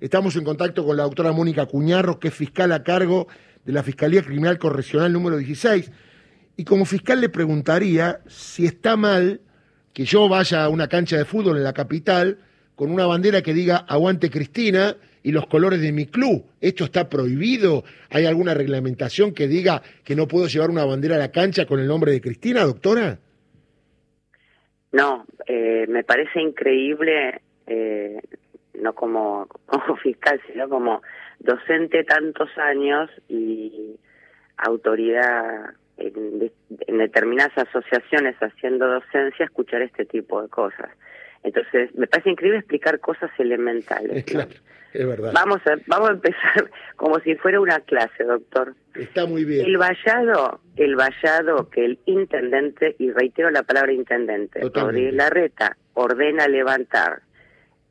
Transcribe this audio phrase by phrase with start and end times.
[0.00, 3.28] Estamos en contacto con la doctora Mónica Cuñarro, que es fiscal a cargo
[3.64, 5.90] de la Fiscalía Criminal Correccional número 16.
[6.56, 9.40] Y como fiscal le preguntaría si está mal
[9.92, 12.38] que yo vaya a una cancha de fútbol en la capital
[12.74, 16.44] con una bandera que diga Aguante Cristina y los colores de mi club.
[16.60, 17.82] ¿Esto está prohibido?
[18.10, 21.80] ¿Hay alguna reglamentación que diga que no puedo llevar una bandera a la cancha con
[21.80, 23.18] el nombre de Cristina, doctora?
[24.92, 28.20] No, eh, me parece increíble eh,
[28.80, 31.02] no como, como fiscal, sino como
[31.38, 33.96] docente tantos años y
[34.56, 36.50] autoridad en,
[36.86, 40.90] determinadas asociaciones haciendo docencia, escuchar este tipo de cosas.
[41.42, 44.24] Entonces, me parece increíble explicar cosas elementales.
[44.26, 44.50] Claro,
[44.92, 45.32] es verdad.
[45.34, 48.74] Vamos a, vamos a empezar como si fuera una clase, doctor.
[48.94, 49.66] Está muy bien.
[49.66, 56.48] El vallado, el vallado que el intendente, y reitero la palabra intendente, Rodríguez Larreta, ordena
[56.48, 57.22] levantar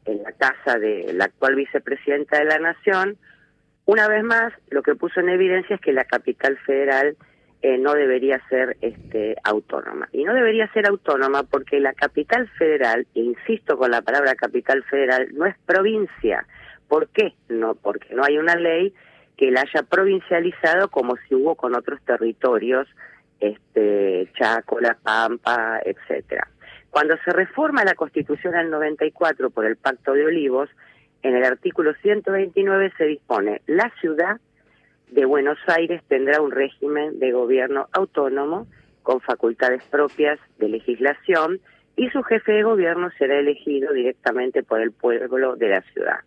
[0.06, 3.18] en la casa de la actual vicepresidenta de la Nación,
[3.86, 7.16] una vez más lo que puso en evidencia es que la capital federal
[7.62, 10.08] eh, no debería ser este, autónoma.
[10.12, 15.30] Y no debería ser autónoma porque la capital federal, insisto con la palabra capital federal,
[15.34, 16.46] no es provincia.
[16.88, 17.34] ¿Por qué?
[17.50, 18.94] No, porque no hay una ley
[19.38, 22.88] que la haya provincializado como si hubo con otros territorios,
[23.40, 26.48] este, Chaco, La Pampa, etcétera.
[26.96, 30.70] Cuando se reforma la Constitución al 94 por el Pacto de Olivos,
[31.24, 34.40] en el artículo 129 se dispone, la ciudad
[35.12, 38.68] de Buenos Aires tendrá un régimen de gobierno autónomo
[39.04, 41.60] con facultades propias de legislación
[41.98, 46.20] y su jefe de gobierno será elegido directamente por el pueblo de la ciudad.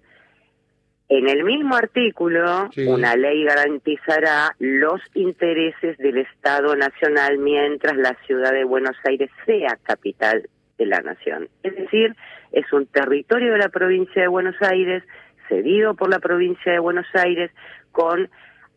[1.09, 8.53] En el mismo artículo, una ley garantizará los intereses del Estado Nacional mientras la ciudad
[8.53, 10.47] de Buenos Aires sea capital
[10.79, 11.49] de la nación.
[11.63, 12.15] Es decir,
[12.53, 15.03] es un territorio de la provincia de Buenos Aires,
[15.49, 17.51] cedido por la provincia de Buenos Aires,
[17.93, 18.31] con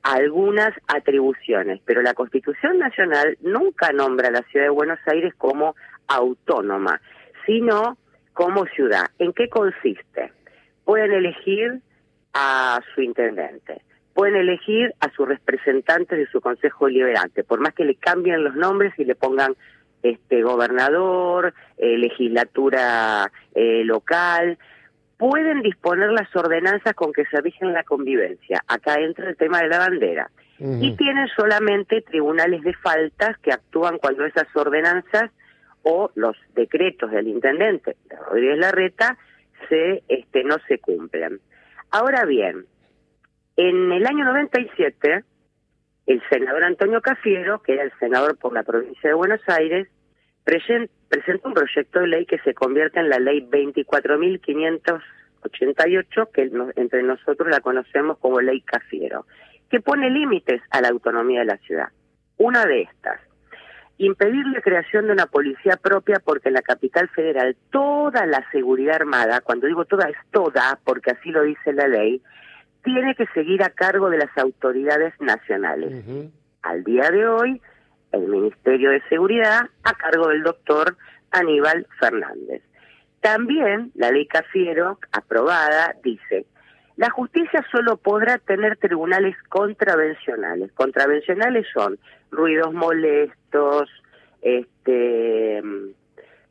[0.04, 5.76] algunas atribuciones, pero la Constitución Nacional nunca nombra a la ciudad de Buenos Aires como
[6.08, 7.00] autónoma,
[7.46, 7.98] sino
[8.34, 9.06] como ciudad.
[9.20, 10.32] ¿En qué consiste?
[10.86, 11.82] Pueden elegir
[12.34, 13.82] a su intendente,
[14.14, 18.56] pueden elegir a sus representantes de su Consejo Liberante, por más que le cambien los
[18.56, 19.56] nombres y le pongan
[20.04, 24.58] este gobernador, eh, legislatura eh, local,
[25.18, 28.64] pueden disponer las ordenanzas con que se rigen la convivencia.
[28.68, 30.32] Acá entra el tema de la bandera.
[30.64, 35.32] Y tienen solamente tribunales de faltas que actúan cuando esas ordenanzas
[35.82, 39.18] o los decretos del intendente de Rodríguez Larreta
[39.70, 41.40] se este no se cumplen.
[41.90, 42.66] Ahora bien,
[43.58, 45.24] en el año 97
[46.12, 49.90] el senador Antonio Cafiero, que era el senador por la provincia de Buenos Aires,
[50.44, 57.50] presenta un proyecto de ley que se convierte en la ley 24.588, que entre nosotros
[57.50, 59.26] la conocemos como ley Cafiero,
[59.70, 61.90] que pone límites a la autonomía de la ciudad.
[62.38, 63.20] Una de estas,
[63.98, 68.96] impedir la creación de una policía propia porque en la capital federal toda la seguridad
[68.96, 72.22] armada, cuando digo toda es toda, porque así lo dice la ley,
[72.84, 76.04] tiene que seguir a cargo de las autoridades nacionales.
[76.64, 77.62] Al día de hoy,
[78.12, 80.98] el Ministerio de Seguridad a cargo del doctor
[81.32, 82.62] Aníbal Fernández.
[83.22, 86.46] También la ley Cafiero, aprobada, dice,
[86.98, 90.72] la justicia solo podrá tener tribunales contravencionales.
[90.74, 91.98] Contravencionales son
[92.32, 93.90] ruidos molestos,
[94.42, 95.62] este,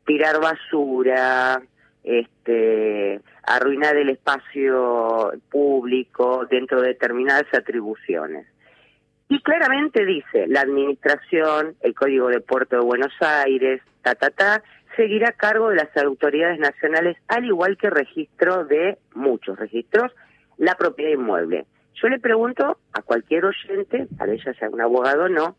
[0.05, 1.61] tirar basura,
[2.03, 8.47] este, arruinar el espacio público dentro de determinadas atribuciones.
[9.29, 14.61] Y claramente dice, la administración, el Código de Puerto de Buenos Aires, ta, ta, ta,
[14.95, 20.11] seguirá a cargo de las autoridades nacionales, al igual que registro de muchos registros,
[20.57, 21.65] la propiedad inmueble.
[21.93, 25.55] Yo le pregunto a cualquier oyente, a ella sea un abogado o no,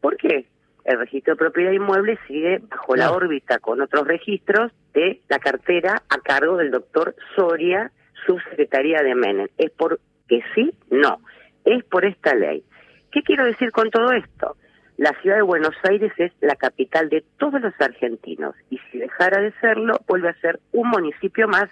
[0.00, 0.46] ¿por qué
[0.84, 6.02] el registro de propiedad inmueble sigue bajo la órbita con otros registros de la cartera
[6.08, 7.92] a cargo del doctor Soria,
[8.26, 9.48] subsecretaría de Menem?
[9.56, 10.72] ¿Es porque sí?
[10.90, 11.20] No,
[11.64, 12.64] es por esta ley.
[13.12, 14.56] ¿Qué quiero decir con todo esto?
[14.96, 19.40] La ciudad de Buenos Aires es la capital de todos los argentinos y si dejara
[19.40, 21.68] de serlo, vuelve a ser un municipio más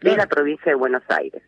[0.00, 1.42] de la provincia de Buenos Aires.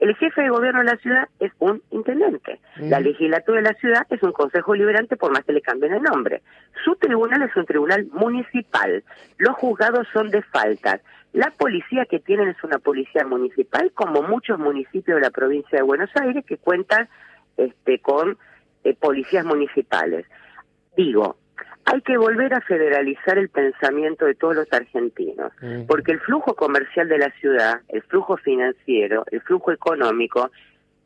[0.00, 2.60] El jefe de gobierno de la ciudad es un intendente.
[2.76, 6.02] La legislatura de la ciudad es un consejo liberante por más que le cambien el
[6.02, 6.42] nombre.
[6.84, 9.02] Su tribunal es un tribunal municipal.
[9.38, 11.00] Los juzgados son de faltas.
[11.32, 15.82] La policía que tienen es una policía municipal, como muchos municipios de la provincia de
[15.82, 17.08] Buenos Aires que cuentan
[17.56, 18.38] este, con
[19.00, 20.26] policías municipales.
[20.96, 21.36] Digo,
[21.90, 25.52] hay que volver a federalizar el pensamiento de todos los argentinos,
[25.86, 30.50] porque el flujo comercial de la ciudad, el flujo financiero, el flujo económico,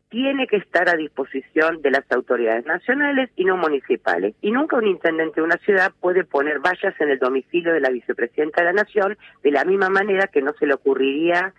[0.08, 4.34] tiene que estar a disposición de las autoridades nacionales y no municipales.
[4.42, 7.88] Y nunca un intendente de una ciudad puede poner vallas en el domicilio de la
[7.88, 11.54] vicepresidenta de la Nación de la misma manera que no se le ocurriría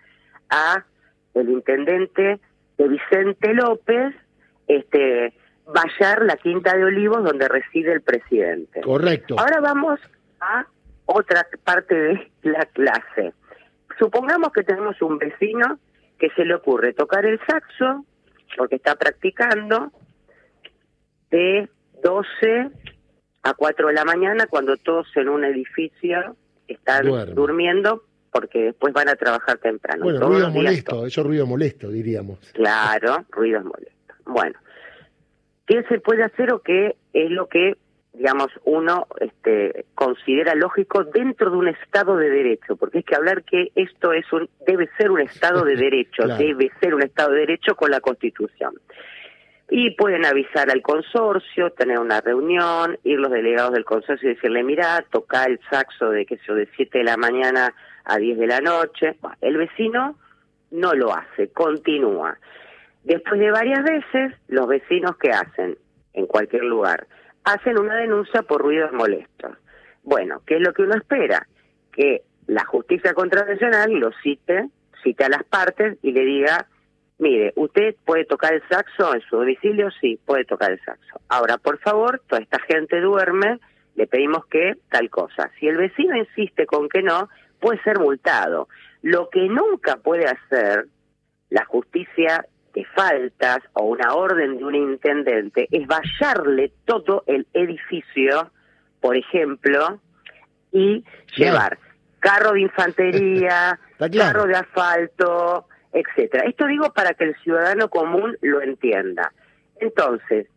[0.50, 0.84] a
[1.32, 2.38] el intendente
[2.76, 4.14] de Vicente López
[4.68, 5.32] este
[5.66, 8.80] vallar la Quinta de Olivos donde reside el presidente.
[8.80, 9.36] Correcto.
[9.38, 10.00] Ahora vamos
[10.40, 10.66] a
[11.06, 13.32] otra parte de la clase.
[13.98, 15.78] Supongamos que tenemos un vecino
[16.18, 18.04] que se le ocurre tocar el saxo
[18.56, 19.92] porque está practicando
[21.30, 21.68] de
[22.02, 22.70] 12
[23.42, 26.36] a 4 de la mañana cuando todos en un edificio
[26.68, 30.04] están durmiendo porque después van a trabajar temprano.
[30.04, 32.38] Bueno, ruido molesto, eso ruido molesto, diríamos.
[32.52, 34.14] Claro, ruido molesto.
[34.24, 34.58] Bueno,
[35.66, 37.76] qué se puede hacer o qué es lo que
[38.14, 43.42] digamos uno este, considera lógico dentro de un estado de derecho porque es que hablar
[43.42, 47.40] que esto es un debe ser un estado de derecho debe ser un estado de
[47.40, 48.74] derecho con la constitución.
[49.70, 54.62] Y pueden avisar al consorcio tener una reunión ir los delegados del consorcio y decirle
[54.62, 57.74] mira toca el saxo de que eso de 7 de la mañana
[58.04, 60.16] a 10 de la noche el vecino
[60.70, 62.38] no lo hace continúa
[63.04, 65.76] Después de varias veces, los vecinos que hacen
[66.14, 67.06] en cualquier lugar
[67.44, 69.58] hacen una denuncia por ruidos molestos.
[70.02, 71.46] Bueno, ¿qué es lo que uno espera?
[71.92, 74.70] Que la justicia contravencional lo cite,
[75.02, 76.66] cite a las partes y le diga,
[77.18, 81.20] mire, usted puede tocar el saxo en su domicilio, sí, puede tocar el saxo.
[81.28, 83.60] Ahora, por favor, toda esta gente duerme,
[83.94, 85.50] le pedimos que tal cosa.
[85.60, 87.28] Si el vecino insiste con que no,
[87.60, 88.68] puede ser multado.
[89.02, 90.86] Lo que nunca puede hacer
[91.50, 98.50] la justicia de faltas o una orden de un intendente es vallarle todo el edificio,
[99.00, 100.00] por ejemplo,
[100.72, 101.04] y
[101.36, 101.78] llevar
[102.18, 106.44] carro de infantería, carro de asfalto, etcétera.
[106.48, 109.32] Esto digo para que el ciudadano común lo entienda.
[109.76, 110.48] Entonces,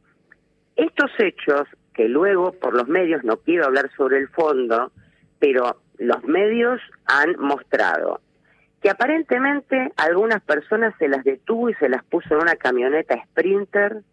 [0.76, 4.92] estos hechos que luego por los medios no quiero hablar sobre el fondo,
[5.40, 8.22] pero los medios han mostrado
[8.82, 14.04] que aparentemente algunas personas se las detuvo y se las puso en una camioneta Sprinter.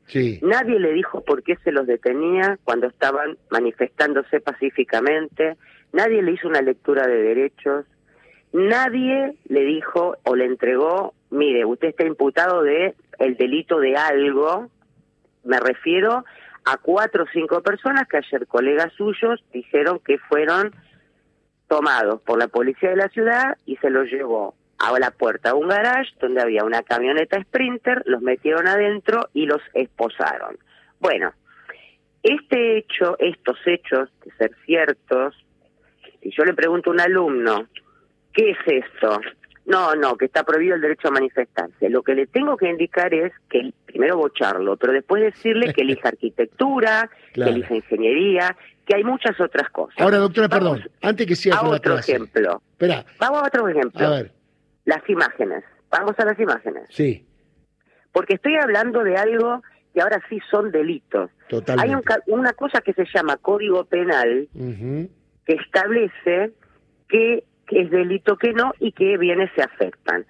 [0.43, 5.57] Nadie le dijo por qué se los detenía cuando estaban manifestándose pacíficamente.
[5.93, 7.85] Nadie le hizo una lectura de derechos.
[8.53, 14.71] Nadie le dijo o le entregó, mire, usted está imputado de el delito de algo.
[15.45, 16.25] Me refiero
[16.65, 20.75] a cuatro o cinco personas que ayer colegas suyos dijeron que fueron
[21.75, 25.57] tomados por la policía de la ciudad y se los llevó a la puerta de
[25.57, 30.57] un garage donde había una camioneta Sprinter, los metieron adentro y los esposaron.
[31.01, 31.33] Bueno,
[32.23, 35.35] este hecho, estos hechos, de ser ciertos,
[36.23, 37.67] si yo le pregunto a un alumno,
[38.33, 39.21] ¿qué es esto?
[39.67, 41.89] No, no, que está prohibido el derecho a manifestarse.
[41.89, 46.09] Lo que le tengo que indicar es que primero bocharlo, pero después decirle que elija
[46.11, 48.57] arquitectura, que elija ingeniería,
[48.87, 49.99] que hay muchas otras cosas.
[49.99, 52.63] Ahora, doctora, perdón, antes que siga a otro ejemplo.
[52.73, 53.05] Espera.
[53.19, 54.07] Vamos a otro ejemplo.
[54.07, 54.33] A ver.
[54.85, 55.65] Las imágenes.
[55.91, 56.85] Vamos a las imágenes.
[56.91, 57.27] Sí.
[58.13, 61.31] Porque estoy hablando de algo que ahora sí son delitos.
[61.49, 61.95] Totalmente.
[61.95, 66.53] Hay una cosa que se llama Código Penal que establece
[67.09, 70.27] que que es delito que no y que bienes se afectan.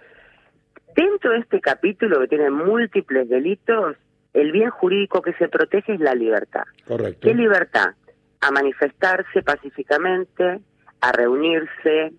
[0.94, 3.96] Dentro de este capítulo que tiene múltiples delitos,
[4.32, 6.64] el bien jurídico que se protege es la libertad.
[6.86, 7.20] Correcto.
[7.26, 7.94] ¿Qué libertad?
[8.46, 10.60] A manifestarse pacíficamente,
[11.00, 12.12] a reunirse,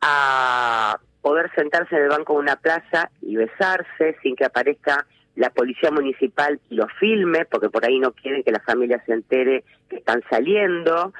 [0.00, 5.50] a poder sentarse en el banco de una plaza y besarse sin que aparezca la
[5.50, 9.64] policía municipal y lo filme, porque por ahí no quieren que la familia se entere
[9.88, 11.12] que están saliendo.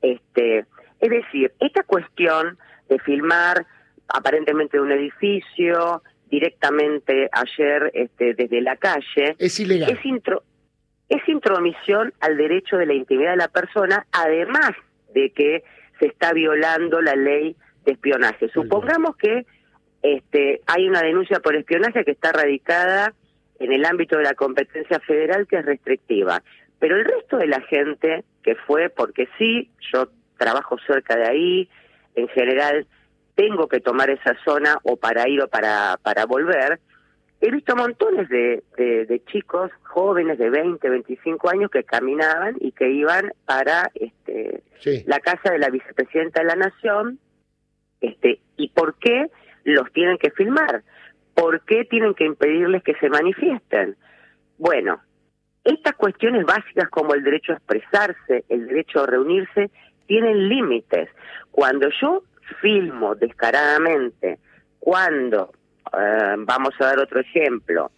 [0.00, 0.64] Este,
[1.00, 3.66] es decir, esta cuestión de filmar
[4.08, 9.36] aparentemente un edificio directamente ayer este, desde la calle.
[9.38, 9.90] Es ilegal.
[9.90, 10.04] Es,
[11.08, 14.72] es intromisión al derecho de la intimidad de la persona, además
[15.14, 15.64] de que
[15.98, 18.48] se está violando la ley de espionaje.
[18.50, 19.46] Supongamos que
[20.02, 23.14] este, hay una denuncia por espionaje que está radicada
[23.58, 26.42] en el ámbito de la competencia federal que es restrictiva.
[26.78, 31.68] Pero el resto de la gente que fue, porque sí, yo trabajo cerca de ahí,
[32.14, 32.86] en general
[33.34, 36.80] tengo que tomar esa zona o para ir o para, para volver,
[37.40, 42.90] he visto montones de, de, chicos jóvenes de 20, 25 años que caminaban y que
[42.90, 44.62] iban para este,
[45.06, 47.18] la casa de la vicepresidenta de la Nación.
[48.00, 49.30] Este, ¿Y por qué
[49.64, 50.82] los tienen que filmar?
[51.34, 53.96] ¿Por qué tienen que impedirles que se manifiesten?
[54.58, 55.00] Bueno,
[55.64, 59.70] estas cuestiones básicas como el derecho a expresarse, el derecho a reunirse,
[60.06, 61.08] tienen límites.
[61.52, 62.24] Cuando yo
[62.60, 64.38] filmo descaradamente,
[64.78, 65.52] cuando,
[65.98, 67.90] eh, vamos a dar otro ejemplo,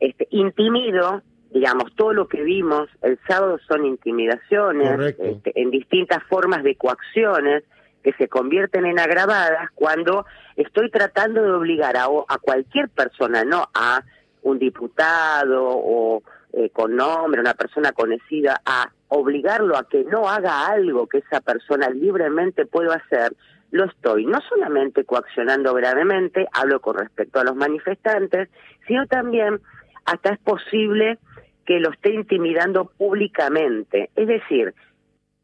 [0.00, 6.62] este, intimido, digamos, todo lo que vimos el sábado son intimidaciones este, en distintas formas
[6.62, 7.64] de coacciones
[8.02, 13.68] que se convierten en agravadas cuando estoy tratando de obligar a, a cualquier persona, no
[13.74, 14.02] a
[14.42, 20.66] un diputado o eh, con nombre, una persona conocida, a obligarlo a que no haga
[20.66, 23.32] algo que esa persona libremente pueda hacer,
[23.70, 28.48] lo estoy no solamente coaccionando gravemente, hablo con respecto a los manifestantes,
[28.86, 29.60] sino también
[30.04, 31.18] hasta es posible
[31.64, 34.10] que lo esté intimidando públicamente.
[34.14, 34.74] Es decir,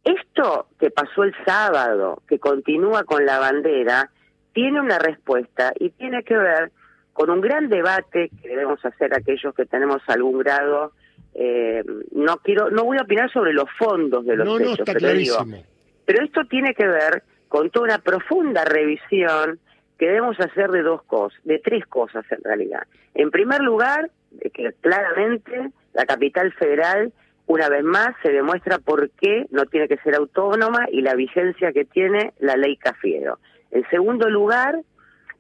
[0.05, 4.11] esto que pasó el sábado, que continúa con la bandera,
[4.53, 6.73] tiene una respuesta y tiene que ver
[7.19, 10.93] con un gran debate que debemos hacer aquellos que tenemos algún grado.
[11.35, 11.83] Eh,
[12.13, 15.09] no quiero, no voy a opinar sobre los fondos de los no, hechos, pero,
[16.07, 19.59] pero esto tiene que ver con toda una profunda revisión
[19.99, 22.87] que debemos hacer de dos cosas, de tres cosas en realidad.
[23.15, 24.13] En primer lugar,
[24.55, 27.13] que claramente la capital federal
[27.49, 31.73] una vez más se demuestra por qué no tiene que ser autónoma y la vigencia
[31.73, 33.41] que tiene la ley Cafiero.
[33.73, 34.83] En segundo lugar,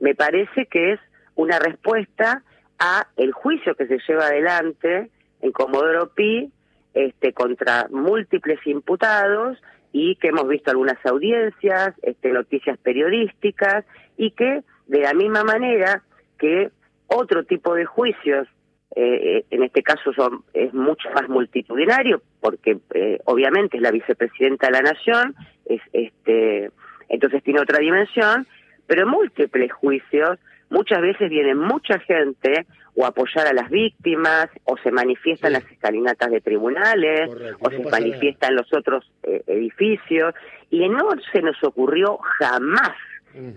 [0.00, 1.00] me parece que es
[1.38, 2.42] una respuesta
[2.80, 5.08] a el juicio que se lleva adelante
[5.40, 6.50] en Comodoro Pi
[6.94, 9.56] este, contra múltiples imputados
[9.92, 13.84] y que hemos visto algunas audiencias, este, noticias periodísticas
[14.16, 16.02] y que de la misma manera
[16.38, 16.70] que
[17.06, 18.48] otro tipo de juicios,
[18.96, 24.66] eh, en este caso son, es mucho más multitudinario porque eh, obviamente es la vicepresidenta
[24.66, 26.72] de la nación, es este,
[27.08, 28.44] entonces tiene otra dimensión,
[28.88, 34.76] pero múltiples juicios muchas veces viene mucha gente o a apoyar a las víctimas, o
[34.78, 40.34] se manifiesta en las escalinatas de tribunales, o se manifiesta en los otros eh, edificios,
[40.68, 42.96] y no se nos ocurrió jamás,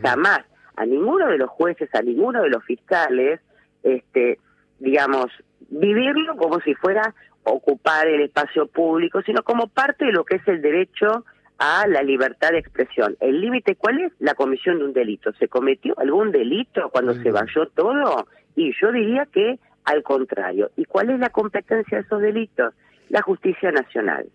[0.01, 0.41] jamás,
[0.75, 3.39] a ninguno de los jueces, a ninguno de los fiscales,
[3.81, 4.37] este,
[4.79, 5.31] digamos,
[5.69, 10.47] vivirlo como si fuera ocupar el espacio público, sino como parte de lo que es
[10.47, 11.25] el derecho
[11.63, 13.15] a la libertad de expresión.
[13.19, 14.11] ¿El límite cuál es?
[14.17, 15.31] La comisión de un delito.
[15.33, 18.25] ¿Se cometió algún delito cuando se vayó todo?
[18.55, 20.71] Y yo diría que al contrario.
[20.75, 22.73] ¿Y cuál es la competencia de esos delitos?
[23.09, 24.25] La justicia nacional.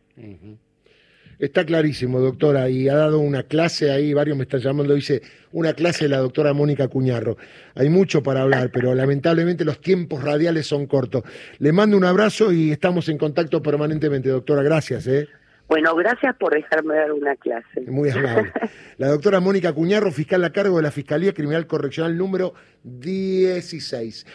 [1.41, 5.73] Está clarísimo, doctora, y ha dado una clase ahí, varios me están llamando, dice, una
[5.73, 7.39] clase de la doctora Mónica Cuñarro.
[7.75, 11.25] Hay mucho para hablar, pero lamentablemente los tiempos radiales son cortos.
[11.59, 14.63] Le mando un abrazo y estamos en contacto permanentemente, doctora.
[14.63, 15.09] Gracias.
[15.09, 15.27] ¿eh?
[15.69, 17.81] Bueno, gracias por dejarme dar una clase.
[17.89, 18.53] Muy amable.
[18.99, 22.55] La doctora Mónica Cuñarro, fiscal a cargo de la Fiscalía Criminal Correccional número
[22.85, 24.27] 16.